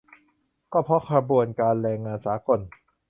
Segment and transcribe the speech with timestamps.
[0.73, 2.59] ก็เพราะขบวนการแรงงานสากล